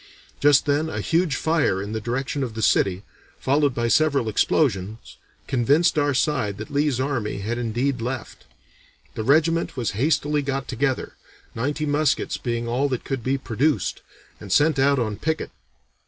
Just 0.39 0.65
then 0.65 0.89
a 0.89 0.99
huge 0.99 1.35
fire 1.35 1.79
in 1.79 1.91
the 1.91 2.01
direction 2.01 2.41
of 2.41 2.55
the 2.55 2.63
city, 2.63 3.03
followed 3.37 3.75
by 3.75 3.87
several 3.87 4.29
explosions, 4.29 5.17
convinced 5.45 5.95
our 5.95 6.15
side 6.15 6.57
that 6.57 6.71
Lee's 6.71 6.99
army 6.99 7.41
had 7.41 7.59
indeed 7.59 8.01
left. 8.01 8.45
The 9.13 9.21
regiment 9.23 9.77
was 9.77 9.91
hastily 9.91 10.41
got 10.41 10.67
together, 10.67 11.13
ninety 11.53 11.85
muskets 11.85 12.37
being 12.37 12.67
all 12.67 12.89
that 12.89 13.03
could 13.05 13.23
be 13.23 13.37
produced, 13.37 14.01
and 14.39 14.51
sent 14.51 14.79
out 14.79 14.97
on 14.97 15.17
picket. 15.17 15.51